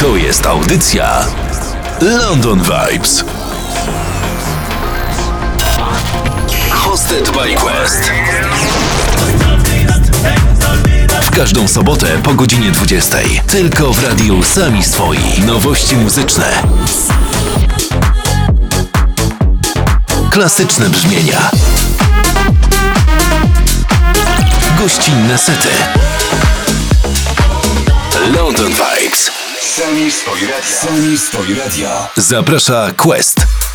To 0.00 0.16
jest 0.16 0.46
audycja 0.46 1.24
London 2.00 2.62
Vibes. 2.62 3.24
Hosted 6.70 7.30
by 7.30 7.54
Quest. 7.54 8.10
W 11.22 11.30
każdą 11.30 11.68
sobotę 11.68 12.18
po 12.22 12.34
godzinie 12.34 12.70
20. 12.70 13.18
Tylko 13.46 13.92
w 13.92 14.04
radiu 14.04 14.42
Sami 14.42 14.84
Swoi. 14.84 15.42
Nowości 15.46 15.96
muzyczne. 15.96 16.62
Klasyczne 20.30 20.88
brzmienia. 20.88 21.50
Gościnne 24.78 25.38
sety. 25.38 25.68
London 28.34 28.72
Vibes. 28.72 29.35
Sami 29.76 30.10
swoi 30.10 30.40
radio. 30.40 30.64
Sami 30.64 31.16
swoi 31.16 31.52
radio. 31.52 32.08
Zaprasza 32.16 32.94
Quest. 32.94 33.65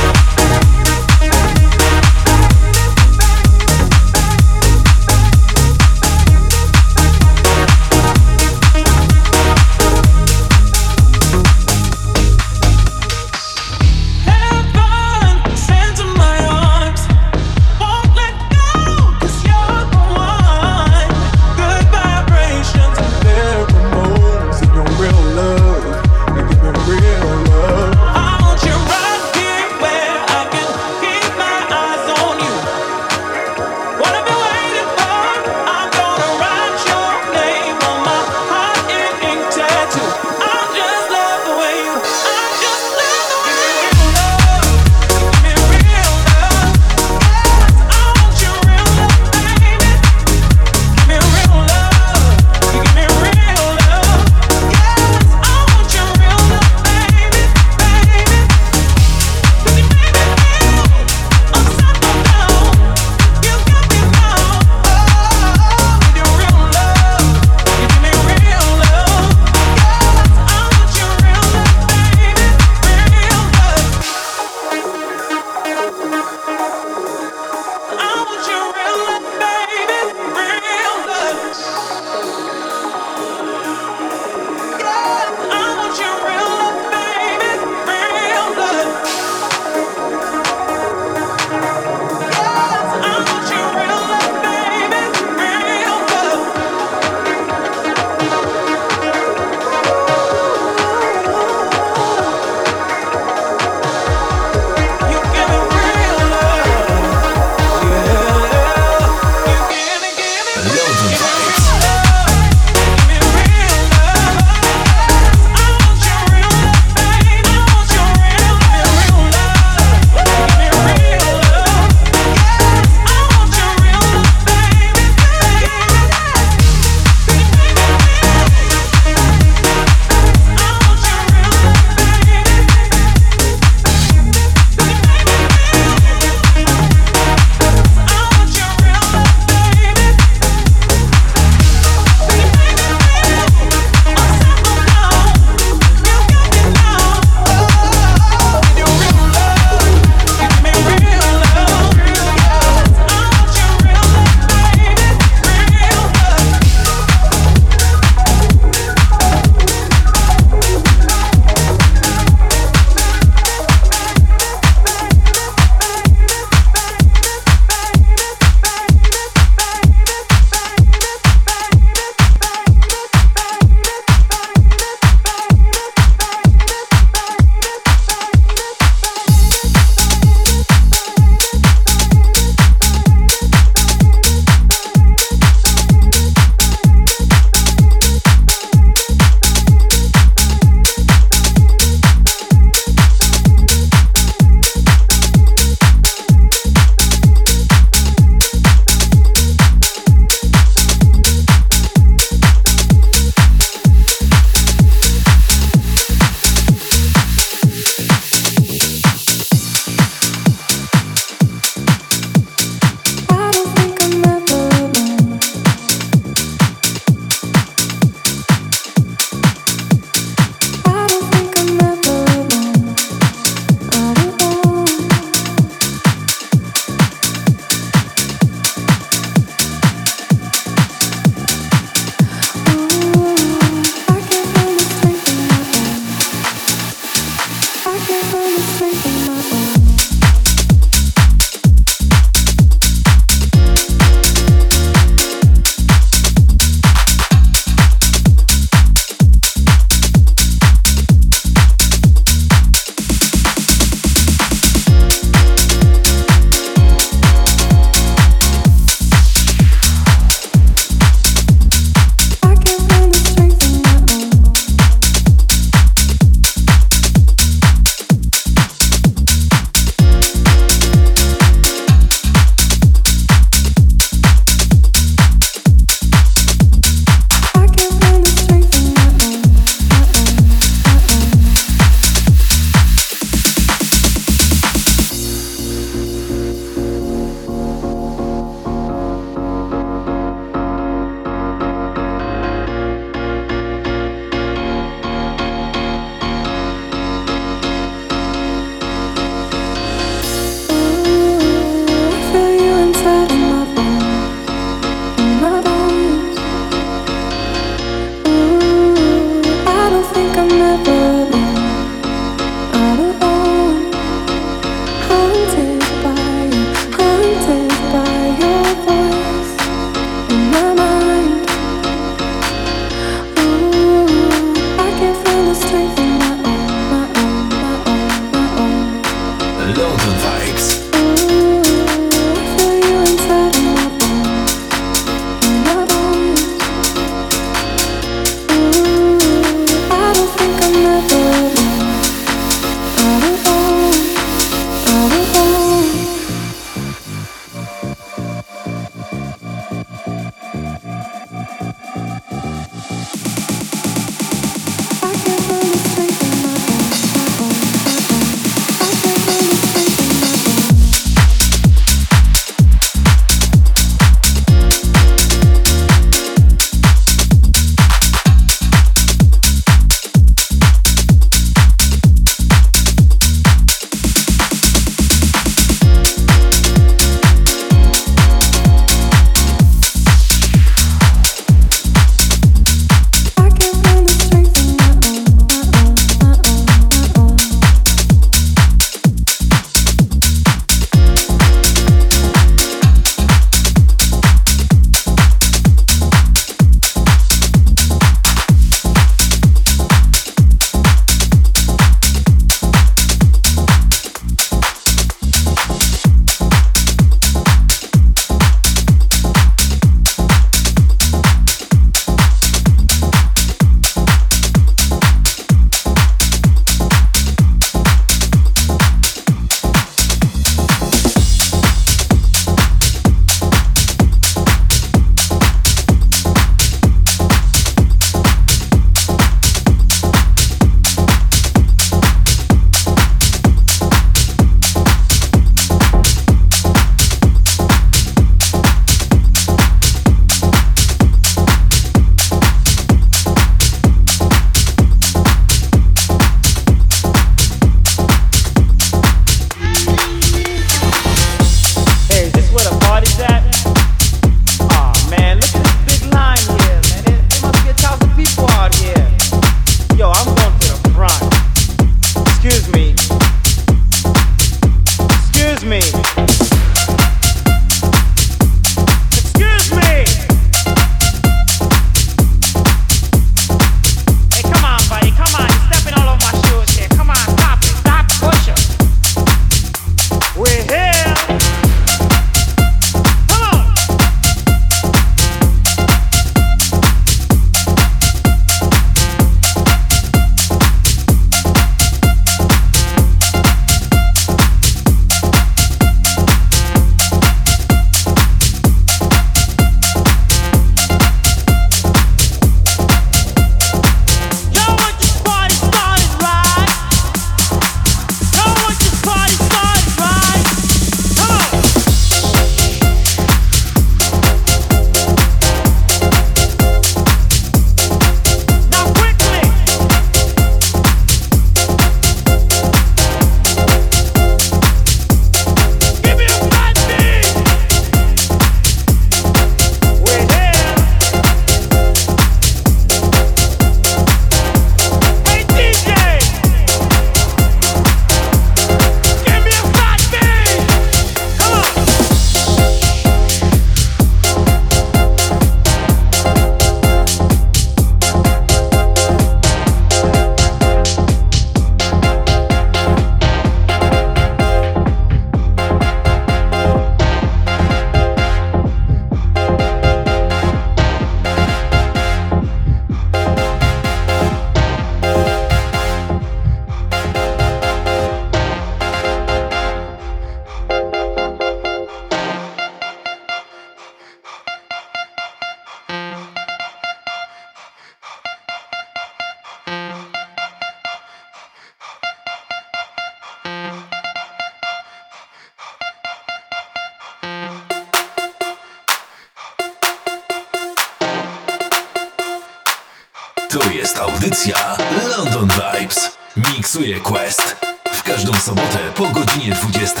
jest 593.82 593.98
audycja 593.98 594.76
London 595.08 595.48
Vibes. 595.48 596.10
Miksuje 596.36 597.00
Quest. 597.00 597.56
W 597.92 598.02
każdą 598.02 598.32
sobotę 598.34 598.78
po 598.94 599.06
godzinie 599.06 599.54
20. 599.54 600.00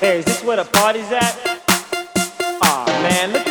Hey, 0.00 0.18
is 0.18 0.24
this 0.24 0.40
where 0.42 0.64
the 0.64 0.78
party's 0.78 1.12
at? 1.12 1.36
Oh, 2.62 2.86
man, 3.02 3.45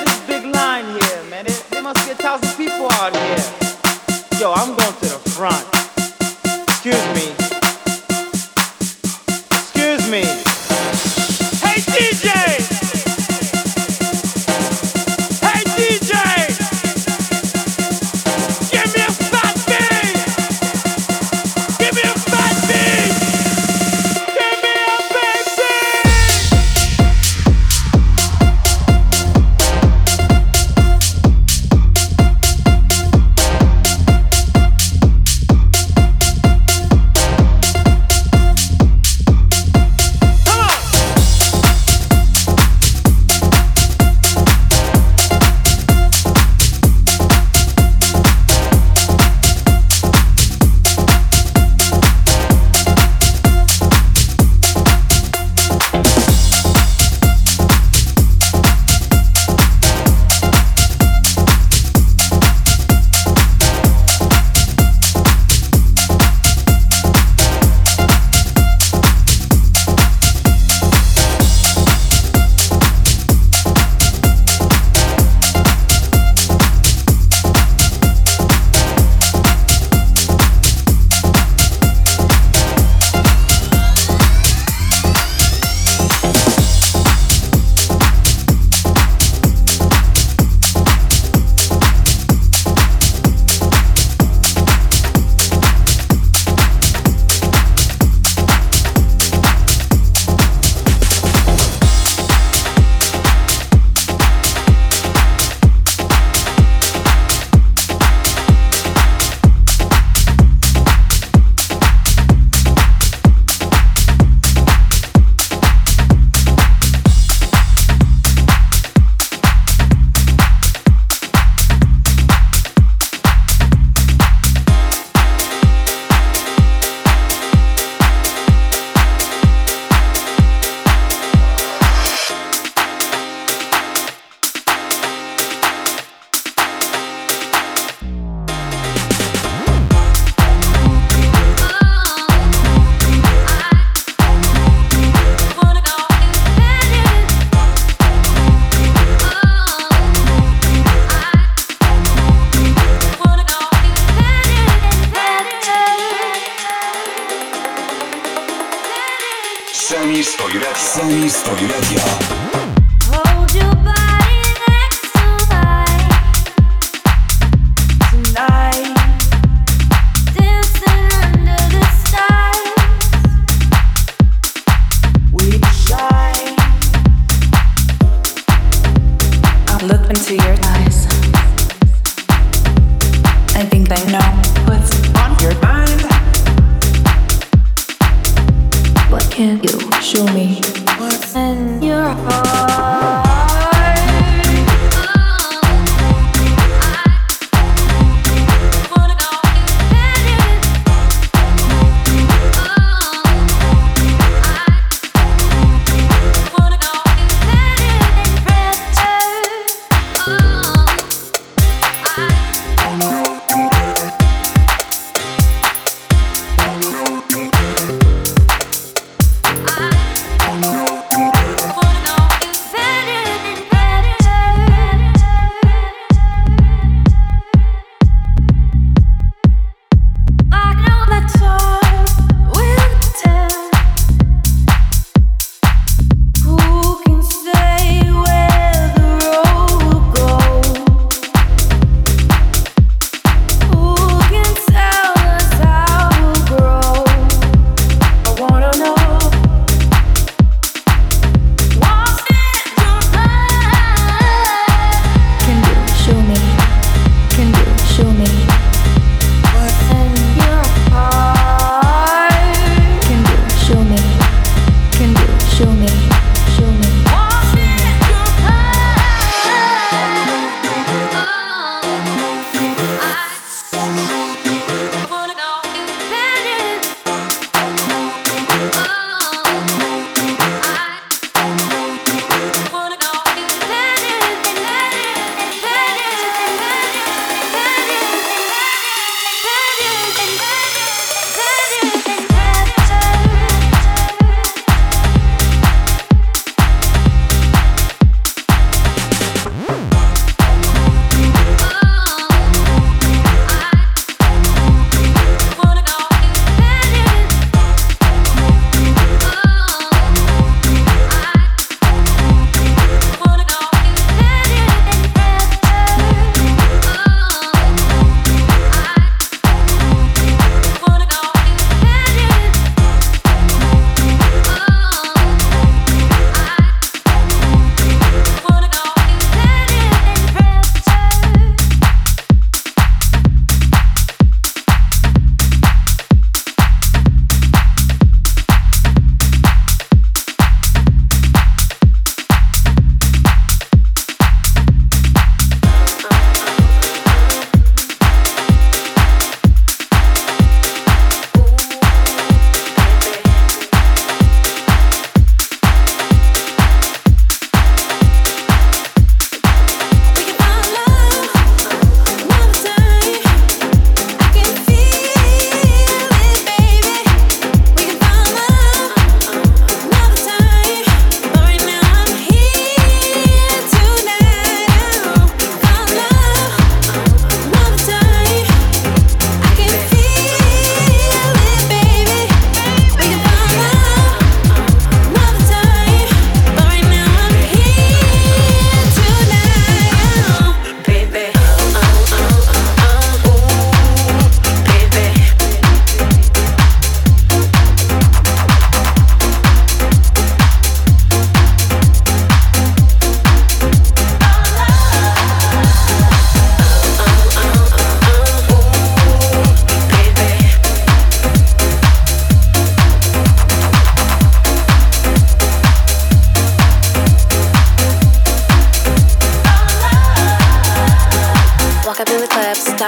you 189.63 189.91
show 190.01 190.25
me 190.33 190.61
what's 190.97 191.35
in 191.35 191.81
your 191.81 192.07
heart. 192.07 193.24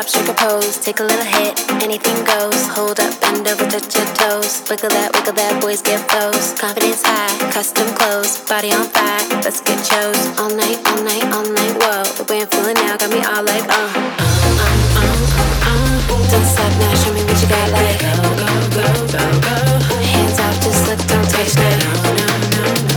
Top, 0.07 0.23
strike 0.23 0.29
a 0.29 0.39
pose, 0.39 0.77
take 0.77 0.99
a 0.99 1.03
little 1.03 1.25
hit, 1.25 1.59
anything 1.83 2.15
goes. 2.23 2.67
Hold 2.67 2.99
up, 2.99 3.19
bend 3.21 3.47
over, 3.47 3.65
touch 3.65 3.95
your 3.95 4.05
toes. 4.15 4.63
Wiggle 4.69 4.89
that, 4.89 5.11
wiggle 5.13 5.33
that, 5.33 5.61
boys 5.61 5.81
get 5.81 5.99
flows. 6.09 6.53
Confidence 6.59 7.03
high, 7.03 7.51
custom 7.51 7.87
clothes, 7.95 8.37
body 8.47 8.71
on 8.71 8.87
fire, 8.89 9.21
let's 9.43 9.61
get 9.61 9.77
chose. 9.83 10.39
All 10.39 10.49
night, 10.49 10.79
all 10.87 11.01
night, 11.03 11.23
all 11.33 11.47
night, 11.47 11.73
whoa. 11.81 12.03
The 12.17 12.25
way 12.29 12.41
I'm 12.41 12.47
feeling 12.47 12.75
now 12.75 12.97
got 12.97 13.09
me 13.11 13.21
all 13.23 13.43
like, 13.43 13.67
uh, 13.67 13.75
uh, 13.75 14.23
uh, 14.59 14.75
uh, 14.95 15.67
uh. 15.67 15.87
The 16.27 16.43
side 16.43 16.75
now, 16.79 16.93
show 16.95 17.13
me 17.13 17.23
what 17.23 17.39
you 17.41 17.47
got, 17.47 17.71
like, 17.71 17.99
go, 17.99 18.11
go, 18.35 18.49
go, 18.75 18.87
go, 19.11 19.23
go. 19.43 19.55
Hands 20.03 20.39
off, 20.39 20.55
just 20.63 20.87
look, 20.87 21.01
don't 21.07 21.27
touch 21.29 21.55
now. 21.55 21.77
No, 22.03 22.11
no, 22.15 22.27
no, 22.27 22.63
no, 22.63 22.87
no. 22.87 22.96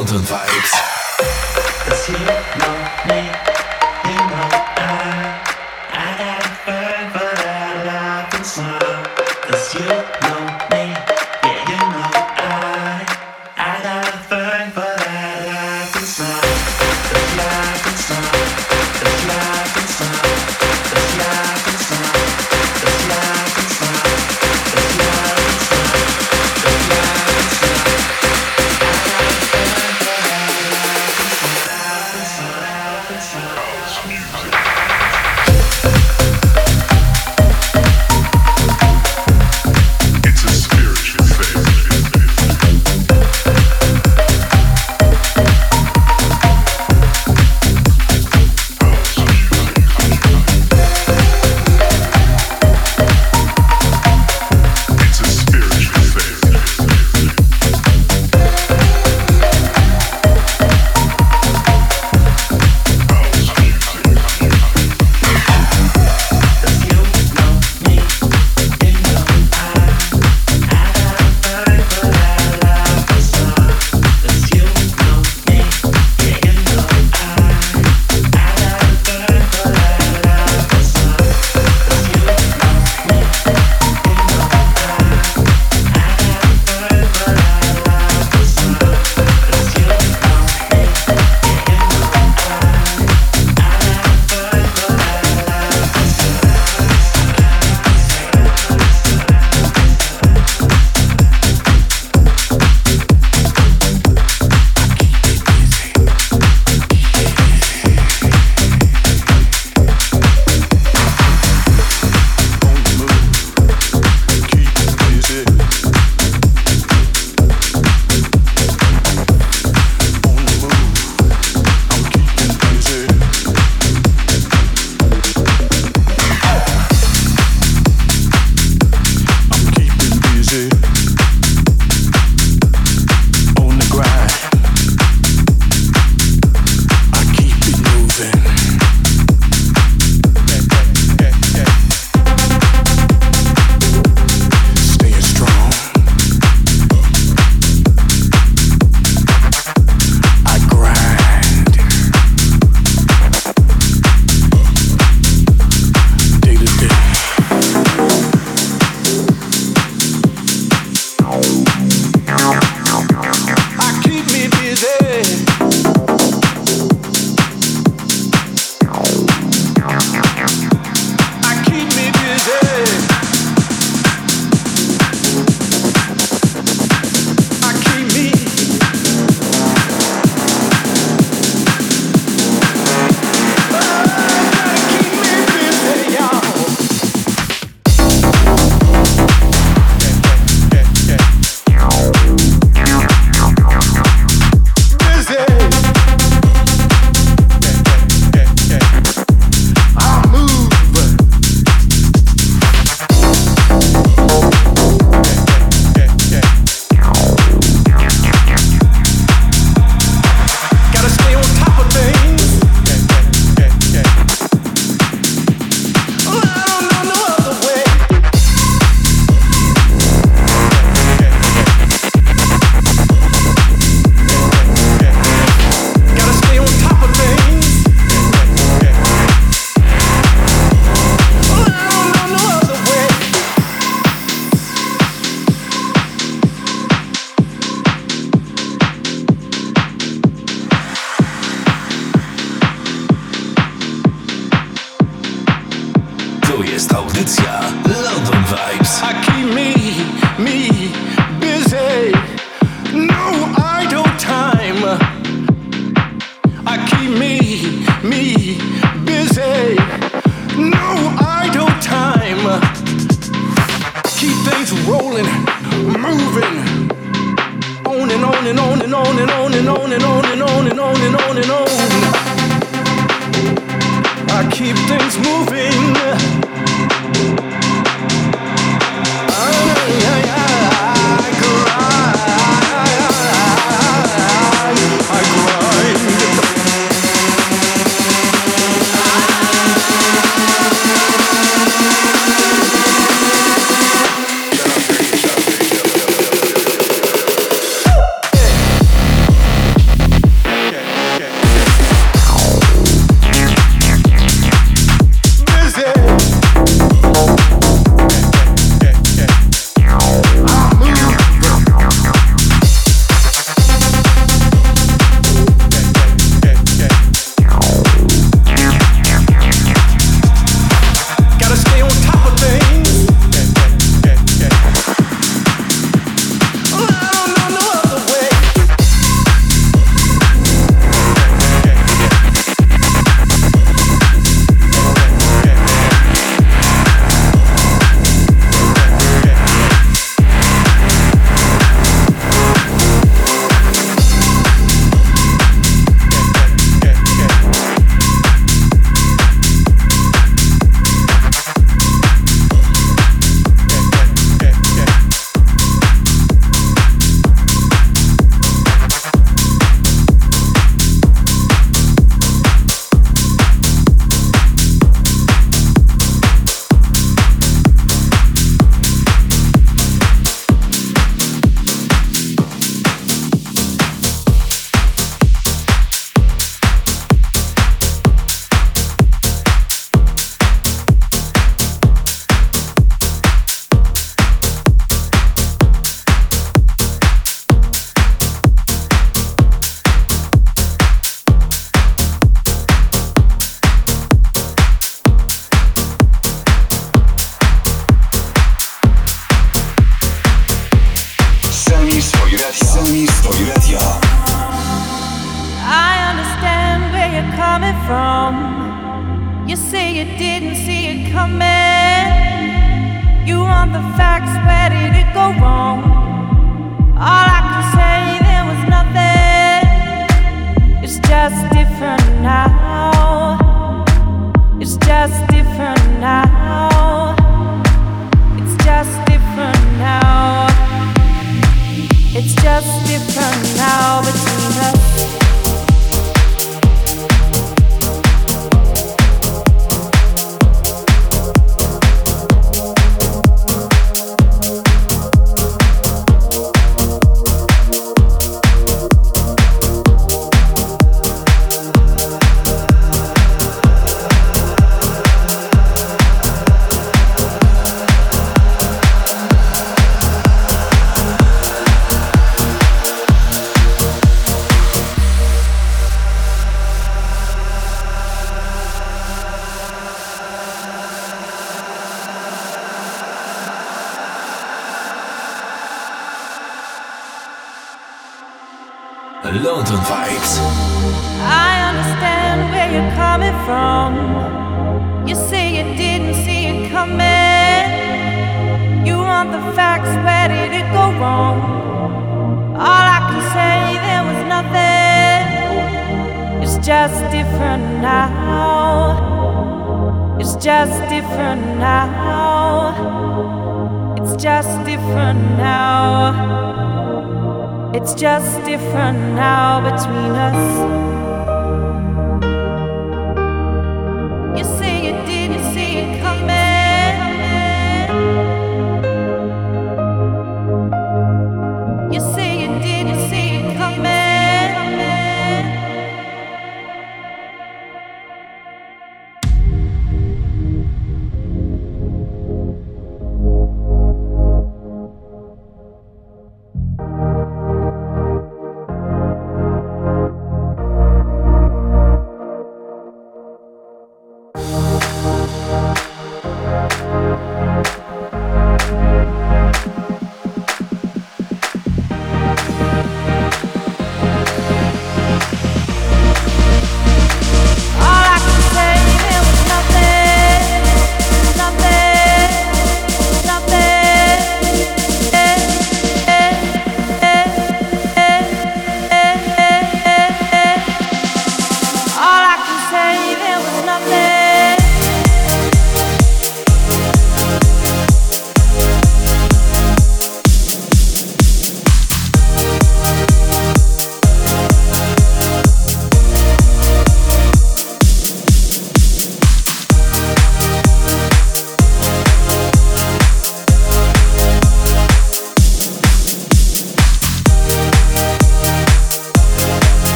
Consultant. 0.00 0.39